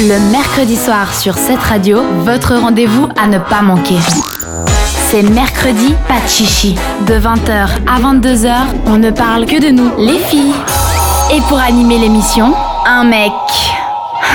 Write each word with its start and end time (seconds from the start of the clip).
Le 0.00 0.30
mercredi 0.30 0.76
soir 0.76 1.12
sur 1.12 1.34
cette 1.34 1.58
radio, 1.58 2.04
votre 2.20 2.54
rendez-vous 2.54 3.08
à 3.16 3.26
ne 3.26 3.38
pas 3.40 3.62
manquer. 3.62 3.96
C'est 5.10 5.24
mercredi, 5.24 5.92
pas 6.06 6.20
de 6.20 6.28
chichi. 6.28 6.76
De 7.08 7.14
20h 7.14 7.68
à 7.84 8.00
22h, 8.00 8.54
on 8.86 8.98
ne 8.98 9.10
parle 9.10 9.44
que 9.46 9.60
de 9.60 9.70
nous, 9.70 9.90
les 9.98 10.20
filles. 10.20 10.54
Et 11.34 11.40
pour 11.48 11.58
animer 11.58 11.98
l'émission, 11.98 12.54
un 12.86 13.02
mec. 13.02 13.32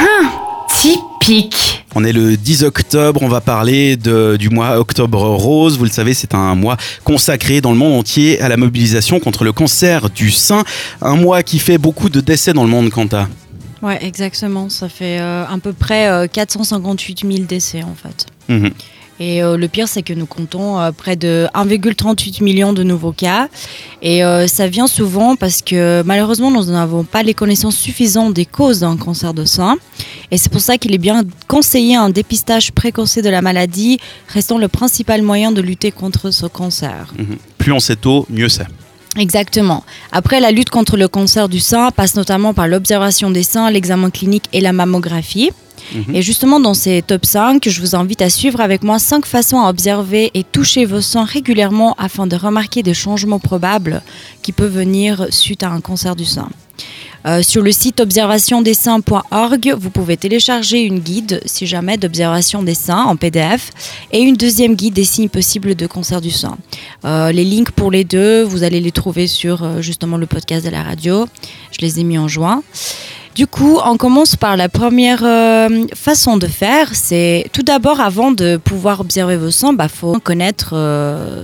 Hum, 0.02 0.28
typique. 0.68 1.86
On 1.95 2.04
est 2.04 2.11
le 2.11 2.36
10 2.36 2.64
octobre, 2.66 3.21
on 3.23 3.30
va 3.30 3.39
parler 3.39 3.95
du 3.95 4.50
mois 4.50 4.80
Octobre 4.80 5.21
Rose. 5.21 5.77
Vous 5.77 5.86
le 5.86 5.91
savez, 5.91 6.14
c'est 6.14 6.34
un 6.34 6.55
mois 6.55 6.75
consacré 7.05 7.61
dans 7.61 7.71
le 7.71 7.77
monde 7.77 7.93
entier 7.93 8.41
à 8.41 8.50
la 8.50 8.57
mobilisation 8.57 9.21
contre 9.21 9.45
le 9.45 9.54
cancer 9.54 10.09
du 10.09 10.30
sein. 10.30 10.66
Un 11.02 11.16
mois 11.16 11.41
qui 11.41 11.59
fait 11.59 11.77
beaucoup 11.77 12.09
de 12.09 12.20
décès 12.20 12.52
dans 12.52 12.64
le 12.66 12.70
monde, 12.70 12.89
Quanta. 12.89 13.30
Ouais, 13.84 14.04
exactement. 14.04 14.70
Ça 14.70 14.89
fait 14.89 15.20
euh, 15.20 15.45
à 15.45 15.57
peu 15.59 15.73
près 15.73 16.07
euh, 16.07 16.27
458 16.27 17.25
000 17.29 17.46
décès 17.46 17.83
en 17.83 17.93
fait. 17.93 18.25
Mhm. 18.47 18.71
Et 19.19 19.43
euh, 19.43 19.57
le 19.57 19.68
pire, 19.68 19.87
c'est 19.87 20.01
que 20.01 20.14
nous 20.14 20.25
comptons 20.25 20.79
euh, 20.79 20.92
près 20.92 21.15
de 21.15 21.47
1,38 21.54 22.43
million 22.43 22.73
de 22.73 22.83
nouveaux 22.83 23.11
cas. 23.11 23.47
Et 24.01 24.23
euh, 24.23 24.47
ça 24.47 24.68
vient 24.68 24.87
souvent 24.87 25.36
parce 25.36 25.61
que 25.61 26.01
malheureusement, 26.04 26.50
nous 26.50 26.65
n'avons 26.65 27.04
pas 27.04 27.23
les 27.23 27.33
connaissances 27.33 27.78
suffisantes 27.78 28.33
des 28.33 28.46
causes 28.46 28.79
d'un 28.79 28.97
cancer 28.97 29.33
de 29.33 29.46
sein. 29.46 29.78
Et 30.31 30.37
c'est 30.37 30.51
pour 30.51 30.61
ça 30.61 30.78
qu'il 30.78 30.93
est 30.93 31.00
bien 31.00 31.23
conseillé 31.47 31.95
un 31.95 32.09
dépistage 32.09 32.72
précoce 32.72 33.17
de 33.17 33.30
la 33.30 33.42
maladie, 33.42 34.00
restant 34.28 34.58
le 34.58 34.67
principal 34.67 35.22
moyen 35.22 35.52
de 35.52 35.61
lutter 35.61 35.92
contre 35.92 36.31
ce 36.31 36.47
cancer. 36.47 37.14
Mhm. 37.17 37.38
Plus 37.58 37.72
on 37.72 37.80
sait 37.80 37.95
tôt, 37.95 38.25
mieux 38.30 38.50
c'est. 38.50 38.67
Exactement. 39.17 39.83
Après, 40.11 40.39
la 40.39 40.52
lutte 40.52 40.69
contre 40.69 40.97
le 40.97 41.08
cancer 41.08 41.47
du 41.49 41.59
sein 41.59 41.91
passe 41.91 42.16
notamment 42.16 42.53
par 42.53 42.67
l'observation 42.67 43.30
des 43.30 43.44
seins, 43.44 43.69
l'examen 43.69 44.09
clinique 44.09 44.45
et 44.53 44.61
la 44.61 44.73
mammographie. 44.73 45.52
Mhm. 45.94 46.16
Et 46.16 46.22
justement, 46.22 46.59
dans 46.59 46.73
ces 46.73 47.02
top 47.02 47.25
5, 47.25 47.67
je 47.67 47.81
vous 47.81 47.95
invite 47.95 48.22
à 48.22 48.30
suivre 48.30 48.61
avec 48.61 48.83
moi 48.83 49.00
5 49.00 49.25
façons 49.25 49.59
à 49.59 49.70
observer 49.70 50.31
et 50.33 50.44
toucher 50.44 50.86
vos 50.86 51.02
seins 51.02 51.25
régulièrement 51.25 51.94
afin 51.97 52.25
de 52.25 52.36
remarquer 52.36 52.83
des 52.83 52.94
changements 52.94 53.39
probables 53.39 54.02
qui 54.42 54.52
peuvent 54.52 54.73
venir 54.73 55.27
suite 55.30 55.64
à 55.64 55.70
un 55.70 55.81
cancer 55.81 56.16
du 56.16 56.25
sein. 56.25 56.50
Euh, 57.26 57.42
sur 57.42 57.62
le 57.62 57.72
site 57.72 58.00
observationdesseins.org, 58.00 59.76
vous 59.78 59.90
pouvez 59.90 60.18
télécharger 60.18 60.82
une 60.82 61.00
guide, 61.00 61.42
si 61.46 61.66
jamais, 61.66 61.98
d'observation 61.98 62.64
des 62.64 62.74
seins 62.74 63.04
en 63.04 63.16
PDF 63.16 63.70
et 64.12 64.22
une 64.22 64.36
deuxième 64.36 64.76
guide 64.76 64.94
des 64.94 65.06
signes 65.06 65.30
possibles 65.30 65.76
de 65.76 65.88
cancer 65.88 66.20
du 66.20 66.32
sein. 66.32 66.58
Euh, 67.06 67.32
les 67.32 67.46
links 67.46 67.72
pour 67.72 67.92
les 67.92 68.04
deux, 68.04 68.44
vous 68.44 68.64
allez 68.64 68.82
les 68.82 68.92
trouver 68.92 69.28
sur 69.28 69.64
euh, 69.64 69.82
justement 69.82 70.18
le 70.18 70.26
podcast 70.26 70.66
de 70.66 70.70
la 70.70 70.84
radio. 70.84 71.28
Je 71.72 71.80
les 71.86 72.00
ai 72.00 72.04
mis 72.04 72.18
en 72.18 72.28
juin. 72.28 72.62
Du 73.36 73.48
coup, 73.48 73.80
on 73.84 73.98
commence 73.98 74.36
par 74.36 74.58
la 74.58 74.70
première 74.70 75.26
façon 75.96 76.38
de 76.38 76.46
faire. 76.46 76.90
C'est 76.94 77.48
tout 77.52 77.64
d'abord, 77.64 78.00
avant 78.00 78.32
de 78.32 78.58
pouvoir 78.58 79.00
observer 79.00 79.38
vos 79.38 79.50
seins, 79.50 79.72
il 79.72 79.76
bah, 79.76 79.88
faut 79.88 80.20
connaître 80.20 80.76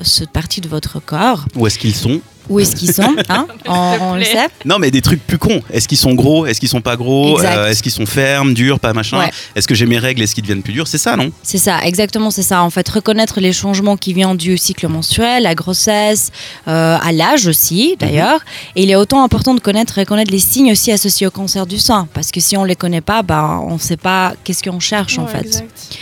cette 0.04 0.30
partie 0.30 0.62
de 0.62 0.68
votre 0.68 1.00
corps. 1.04 1.46
Où 1.56 1.66
est-ce 1.66 1.80
qu'ils 1.80 1.96
sont? 1.96 2.22
Où 2.50 2.60
est-ce 2.60 2.76
qu'ils 2.76 2.94
sont 2.94 3.16
hein 3.30 3.48
on, 3.68 3.98
on 4.02 4.16
le 4.16 4.24
sait. 4.24 4.48
Non, 4.66 4.80
mais 4.80 4.92
des 4.92 5.02
trucs 5.02 5.26
plus 5.26 5.38
cons. 5.38 5.62
Est-ce 5.72 5.88
qu'ils 5.88 5.98
sont 5.98 6.14
gros? 6.14 6.46
Est-ce 6.46 6.60
qu'ils 6.60 6.70
sont 6.70 6.82
pas 6.82 6.96
gros? 6.96 7.40
Euh, 7.40 7.68
Est-ce 7.68 7.84
qu'ils 7.84 7.92
sont 7.92 8.06
fermes, 8.06 8.54
durs, 8.54 8.80
pas 8.80 8.94
machin? 8.94 9.20
Ouais. 9.20 9.32
Est-ce 9.56 9.68
que 9.68 9.76
j'ai 9.76 9.86
mes 9.86 9.98
règles? 10.00 10.22
Est-ce 10.22 10.34
qu'ils 10.34 10.44
deviennent 10.44 10.64
plus 10.64 10.74
durs? 10.74 10.88
C'est 10.88 10.98
ça, 10.98 11.16
non? 11.16 11.32
C'est 11.44 11.58
ça, 11.58 11.80
exactement, 11.84 12.32
c'est 12.32 12.42
ça. 12.44 12.64
En 12.64 12.70
fait, 12.70 12.88
reconnaître 12.90 13.40
les 13.40 13.54
changements 13.54 13.98
qui 13.98 14.14
viennent 14.14 14.38
du 14.38 14.58
cycle 14.58 14.88
menstruel, 14.88 15.44
la 15.44 15.56
grossesse, 15.56 16.32
euh, 16.68 16.98
à 17.02 17.12
l'âge 17.12 17.48
aussi, 17.48 17.96
d'ailleurs. 18.00 18.40
Et 18.76 18.84
il 18.84 18.92
est 18.92 18.96
autant 18.96 19.24
important 19.24 19.54
de 19.54 19.60
connaître, 19.60 19.94
reconnaître 20.00 20.32
les 20.32 20.40
signes 20.40 20.72
aussi 20.72 20.92
associés 20.92 21.28
au 21.28 21.32
cancer 21.32 21.66
du 21.66 21.78
sein, 21.78 22.08
parce 22.14 22.32
que 22.32 22.40
si 22.40 22.58
on 22.58 22.64
les 22.64 22.76
connaît 22.76 23.02
pas, 23.02 23.22
bah, 23.22 23.60
on 23.64 23.76
ne 23.76 23.80
sait 23.80 23.98
pas 23.98 24.34
qu'est-ce 24.44 24.64
qu'on 24.64 24.80
cherche 24.80 25.18
en 25.20 25.28
fait. 25.28 25.46
exact. 25.46 25.98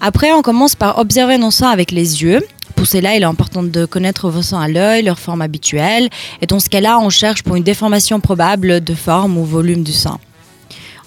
Après, 0.00 0.32
on 0.32 0.42
commence 0.42 0.74
par 0.74 0.98
observer 0.98 1.38
nos 1.38 1.52
seins 1.52 1.70
avec 1.70 1.92
les 1.92 2.22
yeux. 2.22 2.40
Pour 2.74 2.86
cela, 2.86 3.16
il 3.16 3.22
est 3.22 3.26
important 3.26 3.62
de 3.62 3.84
connaître 3.84 4.28
vos 4.30 4.42
seins 4.42 4.60
à 4.60 4.68
l'œil, 4.68 5.02
leur 5.02 5.18
forme 5.18 5.42
habituelle. 5.42 6.08
Et 6.40 6.46
dans 6.46 6.60
ce 6.60 6.68
cas-là, 6.68 6.98
on 6.98 7.10
cherche 7.10 7.42
pour 7.42 7.56
une 7.56 7.64
déformation 7.64 8.20
probable 8.20 8.82
de 8.82 8.94
forme 8.94 9.38
ou 9.38 9.44
volume 9.44 9.82
du 9.82 9.92
sein. 9.92 10.18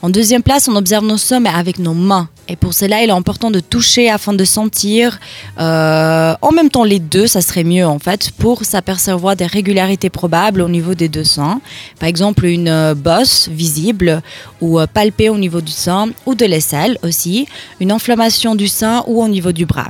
En 0.01 0.09
deuxième 0.09 0.43
place, 0.43 0.67
on 0.67 0.75
observe 0.75 1.03
nos 1.03 1.17
mais 1.39 1.49
avec 1.49 1.79
nos 1.79 1.95
mains. 1.95 2.29
Et 2.47 2.55
pour 2.55 2.75
cela, 2.75 3.01
il 3.01 3.09
est 3.09 3.13
important 3.13 3.49
de 3.49 3.59
toucher 3.59 4.07
afin 4.09 4.33
de 4.33 4.45
sentir 4.45 5.19
euh, 5.59 6.35
en 6.43 6.51
même 6.51 6.69
temps 6.69 6.83
les 6.83 6.99
deux, 6.99 7.25
ça 7.25 7.41
serait 7.41 7.63
mieux 7.63 7.87
en 7.87 7.97
fait, 7.97 8.29
pour 8.37 8.65
s'apercevoir 8.65 9.35
des 9.35 9.47
régularités 9.47 10.11
probables 10.11 10.61
au 10.61 10.69
niveau 10.69 10.93
des 10.93 11.09
deux 11.09 11.23
seins. 11.23 11.59
Par 11.99 12.07
exemple, 12.07 12.45
une 12.45 12.67
euh, 12.67 12.93
bosse 12.93 13.49
visible 13.49 14.21
ou 14.61 14.79
euh, 14.79 14.85
palpée 14.85 15.29
au 15.29 15.37
niveau 15.37 15.61
du 15.61 15.71
sein 15.71 16.09
ou 16.27 16.35
de 16.35 16.45
l'aisselle 16.45 16.99
aussi, 17.01 17.47
une 17.79 17.91
inflammation 17.91 18.53
du 18.53 18.67
sein 18.67 19.03
ou 19.07 19.23
au 19.23 19.27
niveau 19.27 19.53
du 19.53 19.65
bras. 19.65 19.89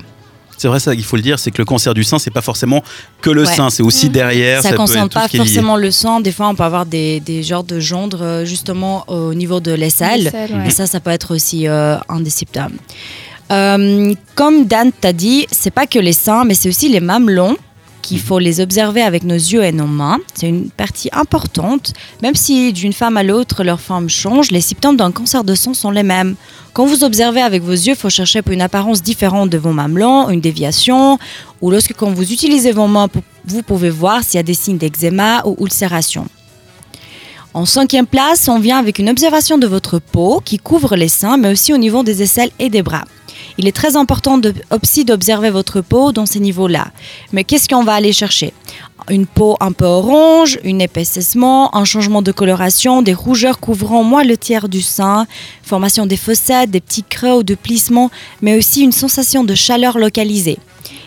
C'est 0.58 0.68
vrai, 0.68 0.80
ça, 0.80 0.94
il 0.94 1.04
faut 1.04 1.16
le 1.18 1.22
dire, 1.22 1.38
c'est 1.40 1.52
que 1.52 1.58
le 1.60 1.66
cancer 1.66 1.94
du 1.94 2.04
sein, 2.04 2.18
c'est 2.20 2.32
pas 2.32 2.42
forcément 2.42 2.84
que 3.22 3.30
le 3.30 3.44
Ouais. 3.46 3.56
sein, 3.56 3.70
c'est 3.70 3.84
aussi 3.84 4.10
derrière. 4.10 4.62
ça 4.62 4.72
ne 4.72 4.78
concerne 4.78 5.10
pas 5.10 5.28
forcément 5.28 5.76
le 5.78 5.92
sang. 5.92 6.22
Des 6.22 6.32
fois, 6.32 6.48
on 6.48 6.56
peut 6.56 6.64
avoir 6.64 6.86
des, 6.86 7.20
des 7.20 7.44
genres 7.44 7.64
de 7.64 7.80
gendre 7.80 8.20
euh, 8.22 8.46
justement 8.46 9.04
au 9.08 9.34
niveau 9.34 9.60
de 9.60 9.72
l'aisselle. 9.72 10.32
Et 10.66 10.70
ça, 10.70 10.88
ça 10.88 11.00
peut 11.00 11.10
être 11.12 11.34
aussi 11.36 11.68
euh, 11.68 11.98
indéceptable. 12.10 12.76
Euh, 13.52 14.14
comme 14.34 14.66
Dan 14.66 14.92
t'a 14.92 15.14
dit, 15.14 15.46
c'est 15.52 15.70
pas 15.72 15.86
que 15.86 16.00
les 16.00 16.14
seins, 16.14 16.46
mais 16.46 16.56
c'est 16.56 16.70
aussi 16.70 16.90
les 16.90 17.00
mamelons 17.00 17.58
qu'il 18.06 18.20
faut 18.20 18.38
les 18.38 18.62
observer 18.62 19.02
avec 19.02 19.24
nos 19.24 19.34
yeux 19.34 19.64
et 19.64 19.72
nos 19.72 19.88
mains. 19.88 20.20
C'est 20.36 20.48
une 20.48 20.70
partie 20.70 21.10
importante. 21.12 21.94
Même 22.22 22.36
si 22.36 22.72
d'une 22.72 22.94
femme 22.94 23.18
à 23.18 23.24
l'autre 23.24 23.64
leur 23.64 23.82
forme 23.82 24.10
change, 24.10 24.52
les 24.52 24.62
symptômes 24.62 24.96
d'un 24.96 25.12
cancer 25.12 25.44
de 25.44 25.56
sang 25.56 25.74
sont 25.74 25.90
les 25.90 26.04
mêmes. 26.04 26.36
Quand 26.74 26.86
vous 26.86 27.04
observez 27.04 27.42
avec 27.42 27.64
vos 27.64 27.72
yeux, 27.72 27.94
il 27.94 27.96
faut 27.96 28.12
chercher 28.12 28.44
pour 28.44 28.54
une 28.54 28.62
apparence 28.62 29.02
différente 29.02 29.50
de 29.50 29.58
vos 29.58 29.72
mamelons, 29.72 30.30
une 30.30 30.40
déviation, 30.40 31.18
ou 31.62 31.72
lorsque 31.72 31.96
quand 31.96 32.12
vous 32.12 32.32
utilisez 32.32 32.72
vos 32.72 32.88
mains, 32.88 33.08
vous 33.46 33.64
pouvez 33.64 33.90
voir 33.90 34.24
s'il 34.24 34.36
y 34.36 34.40
a 34.40 34.44
des 34.44 34.54
signes 34.54 34.78
d'eczéma 34.78 35.42
ou 35.46 35.56
ulcération. 35.60 36.28
En 37.56 37.66
cinquième 37.66 38.06
place, 38.06 38.48
on 38.48 38.60
vient 38.60 38.78
avec 38.78 39.00
une 39.00 39.10
observation 39.10 39.58
de 39.58 39.66
votre 39.66 39.98
peau 39.98 40.42
qui 40.46 40.60
couvre 40.60 40.96
les 40.96 41.08
seins, 41.08 41.38
mais 41.38 41.52
aussi 41.52 41.74
au 41.74 41.78
niveau 41.78 42.04
des 42.04 42.22
aisselles 42.22 42.52
et 42.60 42.70
des 42.70 42.84
bras. 42.84 43.06
Il 43.58 43.68
est 43.68 43.72
très 43.76 43.96
important 43.96 44.38
de- 44.38 44.54
aussi 44.72 45.06
d'observer 45.06 45.50
votre 45.50 45.82
peau 45.82 46.12
dans 46.12 46.26
ces 46.26 46.40
niveaux-là. 46.40 46.88
Mais 47.32 47.44
qu'est-ce 47.44 47.70
qu'on 47.70 47.84
va 47.84 47.94
aller 47.94 48.12
chercher? 48.12 48.54
Une 49.10 49.26
peau 49.28 49.56
un 49.60 49.72
peu 49.72 49.86
orange, 49.86 50.60
un 50.66 50.80
épaississement, 50.80 51.74
un 51.76 51.86
changement 51.86 52.22
de 52.22 52.32
coloration, 52.32 53.02
des 53.02 53.14
rougeurs 53.14 53.60
couvrant 53.60 54.04
moins 54.04 54.24
le 54.24 54.36
tiers 54.38 54.68
du 54.68 54.82
sein, 54.82 55.28
formation 55.64 56.06
des 56.06 56.18
fossettes, 56.18 56.72
des 56.72 56.82
petits 56.82 57.04
creux 57.04 57.38
ou 57.40 57.44
de 57.44 57.56
plissements, 57.56 58.10
mais 58.42 58.58
aussi 58.58 58.82
une 58.82 58.92
sensation 58.92 59.44
de 59.44 59.56
chaleur 59.56 59.98
localisée. 60.00 60.58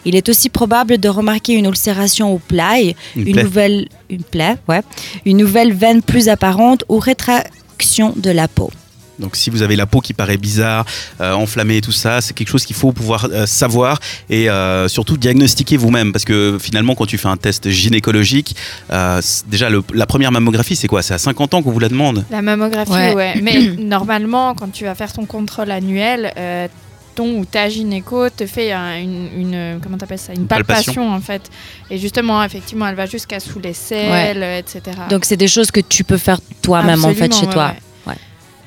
Il 0.04 0.14
est 0.16 0.28
aussi 0.28 0.48
probable 0.48 0.98
de 0.98 1.08
remarquer 1.08 1.54
une 1.54 1.66
ulcération 1.66 2.32
ou 2.32 2.38
plaie, 2.38 2.94
Une 3.16 3.28
une 3.28 3.42
nouvelle, 3.42 3.88
une 4.08 4.22
plaie, 4.22 4.56
ouais, 4.68 4.82
une 5.26 5.36
nouvelle 5.38 5.72
veine 5.74 6.00
plus 6.02 6.28
apparente 6.28 6.84
ou 6.88 6.98
rétraction 6.98 8.14
de 8.16 8.30
la 8.30 8.48
peau. 8.48 8.70
Donc 9.18 9.36
si 9.36 9.50
vous 9.50 9.62
avez 9.62 9.76
la 9.76 9.86
peau 9.86 10.00
qui 10.00 10.12
paraît 10.14 10.36
bizarre, 10.36 10.84
euh, 11.20 11.32
enflammée 11.32 11.78
et 11.78 11.80
tout 11.80 11.92
ça, 11.92 12.20
c'est 12.20 12.34
quelque 12.34 12.48
chose 12.48 12.64
qu'il 12.64 12.76
faut 12.76 12.92
pouvoir 12.92 13.28
euh, 13.32 13.46
savoir 13.46 13.98
et 14.30 14.48
euh, 14.48 14.88
surtout 14.88 15.16
diagnostiquer 15.16 15.76
vous-même 15.76 16.12
parce 16.12 16.24
que 16.24 16.56
finalement 16.60 16.94
quand 16.94 17.06
tu 17.06 17.18
fais 17.18 17.28
un 17.28 17.36
test 17.36 17.68
gynécologique, 17.68 18.54
euh, 18.92 19.20
déjà 19.46 19.70
le- 19.70 19.82
la 19.94 20.06
première 20.06 20.30
mammographie 20.32 20.76
c'est 20.76 20.88
quoi? 20.88 21.02
C'est 21.02 21.14
à 21.14 21.18
50 21.18 21.54
ans 21.54 21.62
qu'on 21.62 21.70
vous 21.72 21.78
la 21.80 21.88
demande? 21.88 22.24
La 22.30 22.42
mammographie, 22.42 22.90
Ouais. 22.92 23.14
ouais. 23.14 23.40
Mais 23.42 23.60
normalement, 23.78 24.54
quand 24.54 24.70
tu 24.72 24.84
vas 24.84 24.94
faire 24.94 25.12
ton 25.12 25.26
contrôle 25.26 25.70
annuel, 25.70 26.32
euh, 26.36 26.68
ton 27.14 27.38
ou 27.40 27.44
ta 27.44 27.68
gynéco 27.68 28.30
te 28.30 28.46
fait 28.46 28.70
un- 28.70 28.96
une, 29.00 29.28
une- 29.36 29.80
comment 29.82 29.96
t'appelles 29.98 30.18
ça, 30.20 30.32
une 30.32 30.46
palpation. 30.46 30.92
palpation. 30.94 31.12
en 31.12 31.20
fait. 31.20 31.50
Et 31.90 31.98
justement, 31.98 32.44
effectivement, 32.44 32.86
elle 32.86 32.94
va 32.94 33.06
jusqu'à 33.06 33.40
sous 33.40 33.58
les 33.58 33.72
selles, 33.72 34.42
etc. 34.60 34.80
Donc 35.10 35.24
c'est 35.24 35.36
des 35.36 35.48
choses 35.48 35.70
que 35.72 35.80
tu 35.80 36.04
peux 36.04 36.16
faire 36.18 36.38
toi-même 36.62 37.04
en 37.04 37.12
fait 37.14 37.34
chez 37.34 37.46
ouais, 37.46 37.52
toi. 37.52 37.66
ouais. 37.66 37.80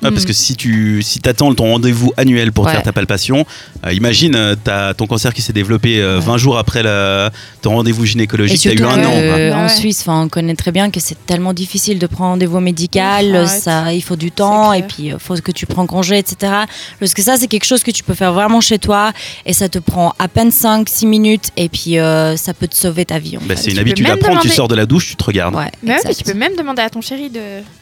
Ouais, 0.02 0.10
Parce 0.10 0.24
Mm. 0.24 0.26
que 0.26 0.32
si 0.32 0.56
tu 0.56 1.02
si 1.02 1.20
attends 1.26 1.54
ton 1.54 1.64
rendez-vous 1.70 2.12
annuel 2.16 2.50
pour 2.52 2.64
Ouais. 2.66 2.72
faire 2.72 2.82
ta 2.82 2.92
palpation, 2.92 3.46
euh, 3.86 3.92
imagine 3.92 4.34
euh, 4.34 4.56
t'as 4.62 4.94
ton 4.94 5.06
cancer 5.06 5.32
qui 5.32 5.42
s'est 5.42 5.52
développé 5.52 6.00
euh, 6.00 6.18
Ouais. 6.18 6.24
20 6.24 6.38
jours 6.38 6.58
après 6.58 6.82
la- 6.82 7.30
ton 7.62 7.76
rendez-vous 7.76 8.04
gynécologique, 8.04 8.60
t'as 8.62 8.72
eu 8.72 8.82
un 8.84 8.98
an. 9.04 9.10
que, 9.10 9.52
en. 9.52 9.68
Suisse, 9.68 10.00
enfin, 10.02 10.22
on 10.24 10.28
connaît 10.28 10.54
très 10.54 10.72
bien 10.72 10.90
que 10.90 11.00
c'est 11.00 11.24
tellement 11.26 11.52
difficile 11.52 11.98
de 11.98 12.06
prendre 12.06 12.30
rendez-vous 12.32 12.60
médical, 12.60 13.48
ça, 13.48 13.92
il 13.92 14.02
faut 14.02 14.16
du 14.16 14.30
temps 14.30 14.72
et 14.72 14.82
puis 14.82 15.04
il 15.06 15.16
faut 15.18 15.34
que 15.36 15.52
tu 15.52 15.66
prends 15.66 15.86
congé, 15.86 16.18
etc. 16.18 16.52
Parce 17.00 17.14
que 17.14 17.22
ça, 17.22 17.36
c'est 17.36 17.46
quelque 17.46 17.64
chose 17.64 17.82
que 17.82 17.90
tu 17.90 18.02
peux 18.02 18.14
faire 18.14 18.32
vraiment 18.32 18.60
chez 18.60 18.78
toi 18.78 19.12
et 19.46 19.52
ça 19.52 19.68
te 19.68 19.78
prend 19.78 20.14
à 20.18 20.28
peine 20.28 20.50
5-6 20.50 21.06
minutes 21.06 21.50
et 21.56 21.68
puis 21.68 21.98
euh, 21.98 22.36
ça 22.36 22.54
peut 22.54 22.68
te 22.68 22.76
sauver 22.76 23.04
ta 23.04 23.18
vie. 23.18 23.38
Bah, 23.42 23.54
c'est 23.56 23.68
une 23.70 23.74
Tu 23.74 23.80
habitude 23.80 24.06
à 24.06 24.10
même 24.10 24.18
prendre, 24.18 24.40
tu 24.40 24.48
sors 24.48 24.68
de 24.68 24.74
la 24.74 24.86
douche, 24.86 25.08
tu 25.08 25.16
te 25.16 25.24
regardes. 25.24 25.54
Ouais, 25.54 25.70
Mais 25.82 25.90
ouais, 25.90 25.96
exact. 25.96 26.08
mais 26.08 26.14
tu 26.14 26.24
peux 26.24 26.38
même 26.38 26.56
demander 26.56 26.82
à 26.82 26.90
ton 26.90 27.00
chéri 27.00 27.30
de, 27.30 27.40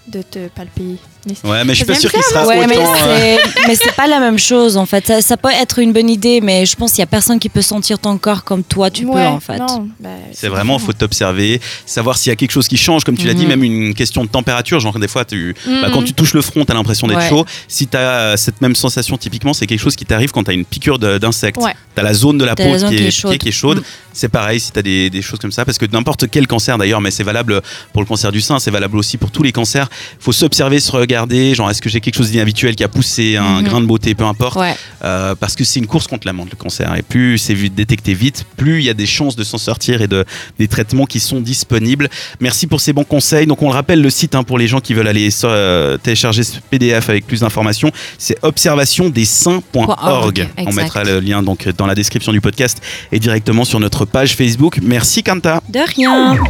de 0.08 0.22
te 0.22 0.48
palper. 0.48 0.96
Ouais, 1.44 1.64
mais 1.64 1.74
je 1.74 1.78
suis 1.78 1.84
pas 1.84 1.92
J'aime 1.92 2.00
sûr 2.00 2.12
qu'il 2.12 2.22
sera 2.22 2.46
Ouais, 2.46 2.66
mais 2.66 2.78
autant. 2.78 2.94
euh, 3.06 3.36
c'est, 3.44 3.60
mais 3.68 3.74
c'est 3.74 3.92
pas 3.94 4.06
la 4.06 4.20
même 4.20 4.38
chose 4.38 4.76
en 4.78 4.86
fait. 4.86 5.06
Ça, 5.06 5.20
ça 5.20 5.36
peut 5.36 5.50
être 5.50 5.78
une 5.78 5.92
bonne 5.92 6.08
idée, 6.08 6.40
mais 6.40 6.64
je 6.64 6.74
pense 6.76 6.92
qu'il 6.92 7.00
y 7.00 7.02
a 7.02 7.06
personne 7.06 7.38
qui 7.38 7.50
peut 7.50 7.60
sentir 7.62 7.98
ton 7.98 8.16
corps 8.16 8.42
comme 8.42 8.64
toi 8.64 8.90
tu 8.90 9.04
peux 9.04 9.18
en 9.18 9.38
fait. 9.40 9.58
Non, 9.58 9.69
bah, 10.00 10.08
C'est 10.32 10.48
vraiment, 10.48 10.78
faut 10.78 10.92
t'observer, 10.92 11.60
savoir 11.86 12.16
s'il 12.18 12.30
y 12.30 12.32
a 12.32 12.36
quelque 12.36 12.50
chose 12.52 12.68
qui 12.68 12.76
change, 12.76 13.04
comme 13.04 13.16
tu 13.16 13.26
l'as 13.26 13.34
dit, 13.34 13.42
Mhm. 13.44 13.48
même 13.48 13.62
une 13.64 13.94
question 13.94 14.24
de 14.24 14.28
température. 14.28 14.80
Genre, 14.80 14.98
des 14.98 15.08
fois, 15.08 15.24
tu, 15.24 15.54
bah, 15.66 15.88
Mhm. 15.88 15.92
quand 15.92 16.02
tu 16.02 16.12
touches 16.14 16.34
le 16.34 16.42
front, 16.42 16.64
tu 16.64 16.72
as 16.72 16.74
l'impression 16.74 17.06
d'être 17.06 17.18
Ouais. 17.20 17.28
chaud. 17.28 17.44
Si 17.68 17.86
tu 17.86 17.96
as 17.96 18.36
cette 18.36 18.60
même 18.60 18.74
sensation, 18.74 19.16
typiquement, 19.16 19.52
c'est 19.52 19.66
quelque 19.66 19.80
chose 19.80 19.96
qui 19.96 20.04
t'arrive 20.04 20.30
quand 20.32 20.44
tu 20.44 20.50
as 20.50 20.54
une 20.54 20.64
piqûre 20.64 20.98
d'insecte. 20.98 21.58
Ouais. 21.60 21.74
Tu 21.94 22.00
as 22.00 22.04
la 22.04 22.14
zone 22.14 22.38
de 22.38 22.44
la 22.44 22.54
peau 22.54 22.64
la 22.64 22.78
qui 22.88 22.96
qui 22.96 23.02
est, 23.04 23.10
chaude. 23.10 23.38
qui 23.38 23.48
est 23.48 23.52
chaude. 23.52 23.78
Mm. 23.78 23.82
C'est 24.12 24.28
pareil 24.28 24.58
si 24.60 24.72
tu 24.72 24.78
as 24.78 24.82
des, 24.82 25.08
des 25.10 25.22
choses 25.22 25.38
comme 25.38 25.52
ça, 25.52 25.64
parce 25.64 25.78
que 25.78 25.86
n'importe 25.86 26.28
quel 26.30 26.46
cancer 26.46 26.76
d'ailleurs, 26.78 27.00
mais 27.00 27.10
c'est 27.10 27.22
valable 27.24 27.60
pour 27.92 28.02
le 28.02 28.06
cancer 28.06 28.32
du 28.32 28.40
sein, 28.40 28.58
c'est 28.58 28.70
valable 28.70 28.96
aussi 28.96 29.16
pour 29.16 29.30
tous 29.30 29.42
les 29.42 29.52
cancers. 29.52 29.88
faut 30.18 30.32
s'observer, 30.32 30.80
se 30.80 30.90
regarder, 30.92 31.54
genre 31.54 31.70
est-ce 31.70 31.80
que 31.80 31.88
j'ai 31.88 32.00
quelque 32.00 32.16
chose 32.16 32.30
d'inhabituel 32.30 32.74
qui 32.76 32.84
a 32.84 32.88
poussé, 32.88 33.36
un 33.36 33.60
Mhm. 33.60 33.64
grain 33.64 33.80
de 33.80 33.86
beauté, 33.86 34.14
peu 34.14 34.24
importe. 34.24 34.56
Ouais. 34.56 34.74
Euh, 35.04 35.34
parce 35.34 35.54
que 35.54 35.64
c'est 35.64 35.78
une 35.80 35.86
course 35.86 36.06
contre 36.06 36.26
la 36.26 36.32
montre, 36.32 36.50
le 36.52 36.56
cancer. 36.56 36.94
Et 36.96 37.02
plus 37.02 37.38
c'est 37.38 37.54
détecté 37.54 38.14
vite, 38.14 38.44
plus 38.56 38.80
il 38.80 38.84
y 38.84 38.90
a 38.90 38.94
des 38.94 39.06
chances 39.06 39.36
de 39.36 39.44
s'en 39.44 39.58
sortir 39.60 40.02
et 40.02 40.08
de, 40.08 40.24
des 40.58 40.68
traitements 40.68 41.06
qui 41.06 41.20
sont 41.20 41.40
disponibles. 41.40 42.08
Merci 42.40 42.66
pour 42.66 42.80
ces 42.80 42.92
bons 42.92 43.04
conseils. 43.04 43.46
Donc 43.46 43.62
on 43.62 43.68
le 43.68 43.74
rappelle, 43.74 44.02
le 44.02 44.10
site 44.10 44.34
hein, 44.34 44.42
pour 44.42 44.58
les 44.58 44.66
gens 44.66 44.80
qui 44.80 44.94
veulent 44.94 45.08
aller 45.08 45.28
euh, 45.44 45.96
télécharger 45.98 46.42
ce 46.42 46.58
PDF 46.70 47.08
avec 47.08 47.26
plus 47.26 47.40
d'informations, 47.40 47.90
c'est 48.18 48.38
observationdesseins.org. 48.42 49.98
Org, 50.00 50.48
On 50.58 50.72
mettra 50.72 51.04
le 51.04 51.20
lien 51.20 51.42
donc 51.42 51.68
dans 51.76 51.86
la 51.86 51.94
description 51.94 52.32
du 52.32 52.40
podcast 52.40 52.82
et 53.12 53.18
directement 53.18 53.64
sur 53.64 53.80
notre 53.80 54.04
page 54.04 54.36
Facebook. 54.36 54.78
Merci 54.82 55.22
Kanta. 55.22 55.62
De 55.68 55.80
rien. 55.96 56.36